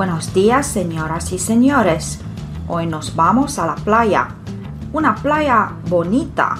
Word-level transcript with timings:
Buenos 0.00 0.32
días, 0.32 0.66
señoras 0.66 1.30
y 1.30 1.38
señores. 1.38 2.22
Hoy 2.68 2.86
nos 2.86 3.14
vamos 3.14 3.58
a 3.58 3.66
la 3.66 3.74
playa. 3.74 4.28
Una 4.94 5.14
playa 5.14 5.72
bonita. 5.90 6.54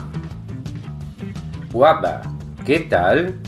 Guapa, 1.73 2.21
¿qué 2.67 2.81
tal? 2.81 3.41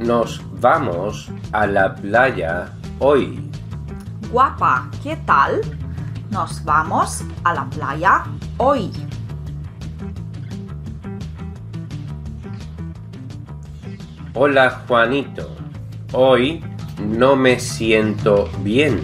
Nos 0.00 0.42
vamos 0.60 1.30
a 1.52 1.64
la 1.68 1.94
playa 1.94 2.72
hoy. 2.98 3.48
Guapa, 4.32 4.90
¿qué 5.00 5.14
tal? 5.24 5.60
Nos 6.30 6.64
vamos 6.64 7.22
a 7.44 7.54
la 7.54 7.70
playa 7.70 8.24
hoy. 8.58 8.90
Hola 14.34 14.82
Juanito, 14.88 15.56
hoy 16.12 16.64
no 17.08 17.36
me 17.36 17.58
siento 17.58 18.48
bien. 18.62 19.00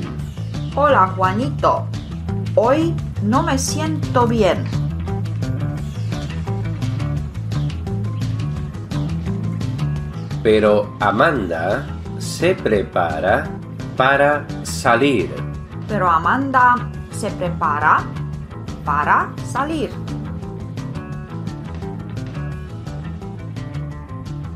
Hola, 0.75 1.09
Juanito. 1.17 1.87
Hoy 2.55 2.95
no 3.23 3.43
me 3.43 3.59
siento 3.59 4.27
bien. 4.27 4.65
Pero 10.43 10.97
Amanda 11.01 11.87
se 12.19 12.55
prepara 12.55 13.49
para 13.97 14.47
salir. 14.63 15.31
Pero 15.89 16.09
Amanda 16.09 16.77
se 17.11 17.31
prepara 17.31 18.05
para 18.85 19.31
salir. 19.51 19.91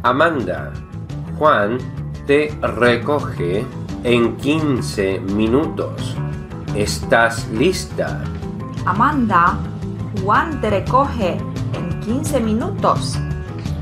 Amanda, 0.02 0.72
Juan 1.38 1.78
te 2.30 2.56
recoge 2.62 3.66
en 4.04 4.36
15 4.36 5.18
minutos. 5.34 6.14
¿Estás 6.76 7.48
lista? 7.48 8.22
Amanda, 8.86 9.58
Juan 10.22 10.60
te 10.60 10.70
recoge 10.70 11.38
en 11.72 11.98
15 11.98 12.38
minutos. 12.38 13.18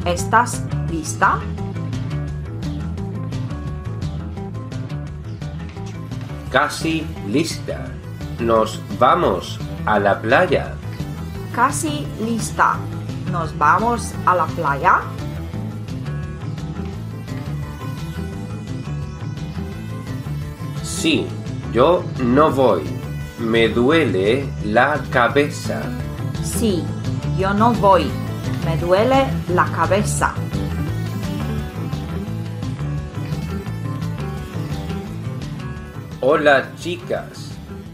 ¿Estás 0.06 0.64
lista? 0.90 1.40
Casi 6.50 7.06
lista. 7.26 7.84
Nos 8.40 8.80
vamos 8.98 9.60
a 9.84 9.98
la 9.98 10.22
playa. 10.22 10.74
Casi 11.54 12.06
lista. 12.24 12.76
¿Nos 13.30 13.58
vamos 13.58 14.14
a 14.24 14.34
la 14.34 14.46
playa? 14.46 15.02
Sí, 20.98 21.28
yo 21.72 22.02
no 22.20 22.50
voy. 22.50 22.82
Me 23.38 23.68
duele 23.68 24.48
la 24.64 25.00
cabeza. 25.12 25.80
Sí, 26.42 26.82
yo 27.38 27.54
no 27.54 27.72
voy. 27.74 28.10
Me 28.64 28.76
duele 28.78 29.28
la 29.54 29.66
cabeza. 29.66 30.34
Hola 36.20 36.74
chicas, 36.74 37.52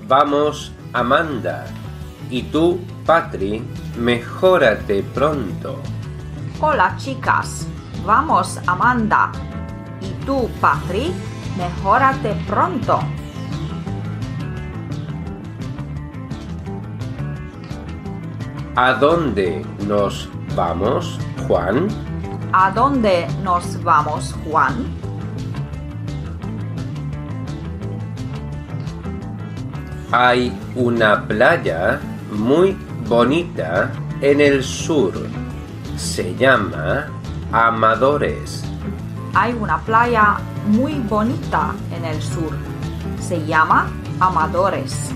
vamos 0.09 0.73
Amanda. 0.95 1.67
Y 2.31 2.45
tú, 2.45 2.81
Patri, 3.05 3.63
mejórate 3.99 5.03
pronto. 5.03 5.79
Hola 6.59 6.97
chicas, 6.97 7.67
vamos 8.07 8.59
Amanda. 8.67 9.31
¿Y 10.01 10.25
tú, 10.25 10.49
Patri? 10.59 11.13
Mejórate 11.57 12.35
pronto. 12.49 12.99
¿A 18.77 18.95
dónde 18.95 19.65
nos 19.87 20.29
vamos, 20.57 21.21
Juan? 21.47 21.87
¿A 22.53 22.73
dónde 22.73 23.29
nos 23.45 23.81
vamos, 23.85 24.35
Juan? 24.45 24.85
Hay 30.11 30.53
una 30.75 31.23
playa 31.23 32.01
muy 32.33 32.77
bonita 33.09 33.93
en 34.21 34.41
el 34.41 34.65
sur. 34.65 35.13
Se 35.97 36.35
llama 36.35 37.07
Amadores. 37.53 38.65
Hay 39.35 39.53
una 39.53 39.79
playa 39.79 40.39
muy 40.67 40.95
bonita 40.95 41.75
en 41.97 42.05
el 42.05 42.21
sur. 42.23 42.53
Se 43.21 43.45
llama 43.45 43.89
Amadores. 44.21 45.11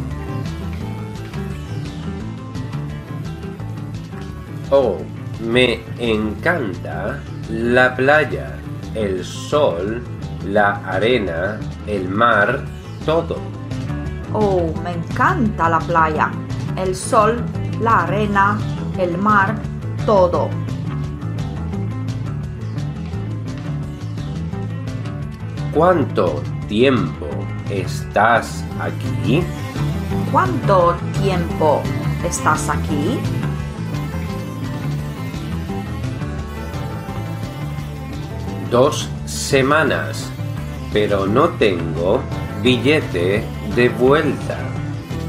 Oh, 4.70 4.98
me 5.40 5.80
encanta 5.98 7.20
la 7.50 7.94
playa, 7.96 8.58
el 8.94 9.24
sol, 9.24 10.02
la 10.44 10.76
arena, 10.86 11.58
el 11.86 12.08
mar, 12.08 12.64
todo. 13.06 13.36
Oh, 14.34 14.72
me 14.84 14.92
encanta 14.92 15.70
la 15.70 15.78
playa, 15.78 16.30
el 16.76 16.94
sol, 16.94 17.42
la 17.80 18.02
arena, 18.02 18.58
el 18.98 19.16
mar, 19.16 19.54
todo. 20.04 20.50
¿Cuánto 25.72 26.42
tiempo 26.66 27.26
estás 27.70 28.64
aquí? 28.80 29.42
¿Cuánto 30.32 30.96
tiempo 31.22 31.82
estás 32.24 32.70
aquí? 32.70 33.18
Dos 38.70 39.10
semanas, 39.26 40.30
pero 40.90 41.26
no 41.26 41.50
tengo 41.50 42.22
billete 42.62 43.44
de 43.76 43.88
vuelta. 43.90 44.56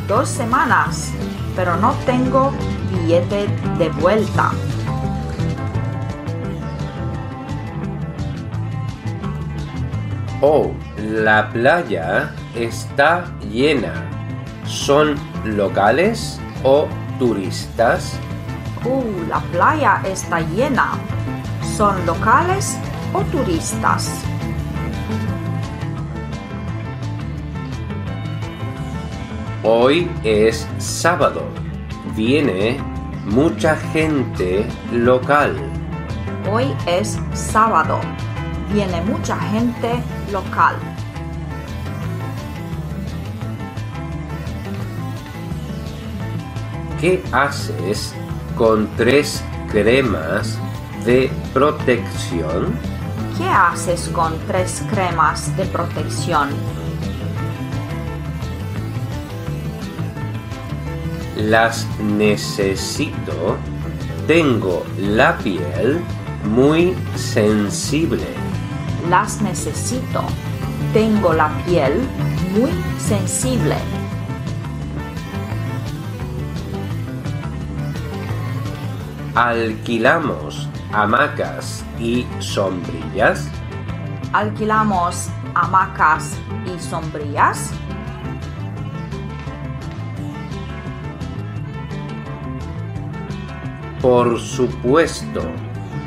Dos 0.07 0.29
semanas, 0.29 1.11
pero 1.53 1.75
no 1.75 1.93
tengo 2.05 2.53
billete 2.91 3.47
de 3.77 3.89
vuelta. 3.89 4.51
Oh, 10.41 10.71
la 10.97 11.49
playa 11.49 12.33
está 12.55 13.25
llena. 13.51 14.09
¿Son 14.63 15.15
locales 15.43 16.39
o 16.63 16.87
turistas? 17.19 18.17
Uh, 18.85 19.27
la 19.27 19.41
playa 19.51 20.01
está 20.05 20.39
llena. 20.39 20.91
¿Son 21.75 22.05
locales 22.05 22.77
o 23.13 23.19
turistas? 23.23 24.23
Hoy 29.63 30.09
es 30.23 30.65
sábado. 30.77 31.43
Viene 32.15 32.79
mucha 33.25 33.75
gente 33.75 34.65
local. 34.93 35.57
Hoy 36.49 36.73
es 36.87 37.19
sábado. 37.33 37.99
Viene 38.71 39.01
mucha 39.01 39.35
gente 39.35 40.03
local. 40.31 40.75
¿Qué 47.01 47.23
haces 47.31 48.13
con 48.55 48.87
tres 48.95 49.43
cremas 49.71 50.59
de 51.03 51.31
protección? 51.53 52.77
¿Qué 53.37 53.47
haces 53.49 54.09
con 54.09 54.37
tres 54.47 54.83
cremas 54.91 55.55
de 55.57 55.65
protección? 55.65 56.49
Las 61.37 61.87
necesito. 61.99 63.57
Tengo 64.27 64.85
la 64.99 65.37
piel 65.37 66.01
muy 66.43 66.95
sensible. 67.15 68.48
Las 69.09 69.41
necesito. 69.41 70.21
Tengo 70.93 71.33
la 71.33 71.49
piel 71.65 72.07
muy 72.53 72.69
sensible. 72.99 73.75
Alquilamos 79.33 80.69
hamacas 80.93 81.83
y 81.99 82.27
sombrillas. 82.37 83.49
Alquilamos 84.31 85.29
hamacas 85.55 86.37
y 86.67 86.79
sombrillas. 86.79 87.71
Por 94.03 94.39
supuesto, 94.39 95.41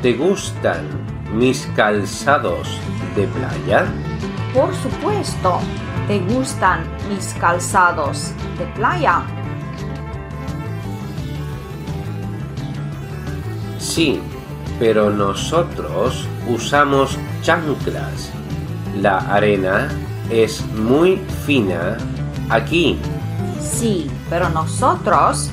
¿te 0.01 0.13
gustan 0.13 1.12
mis 1.33 1.67
calzados 1.75 2.79
de 3.15 3.27
playa? 3.27 3.85
Por 4.53 4.73
supuesto. 4.75 5.59
¿Te 6.07 6.19
gustan 6.19 6.83
mis 7.09 7.33
calzados 7.35 8.31
de 8.57 8.65
playa? 8.75 9.23
Sí, 13.79 14.21
pero 14.79 15.09
nosotros 15.09 16.27
usamos 16.47 17.17
chanclas. 17.41 18.31
La 19.01 19.17
arena 19.17 19.87
es 20.29 20.65
muy 20.75 21.17
fina 21.45 21.97
aquí. 22.49 22.99
Sí, 23.61 24.09
pero 24.29 24.49
nosotros 24.49 25.51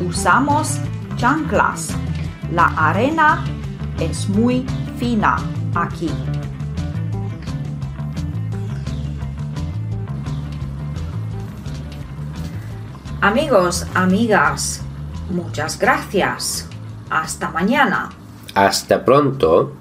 usamos 0.00 0.78
chanclas. 1.16 1.90
La 2.52 2.66
arena 2.66 3.44
es 3.98 4.28
muy 4.28 4.64
aquí. 5.74 6.10
Amigos, 13.22 13.86
amigas, 13.94 14.82
muchas 15.30 15.78
gracias. 15.78 16.68
Hasta 17.08 17.50
mañana. 17.50 18.10
Hasta 18.54 19.04
pronto. 19.04 19.79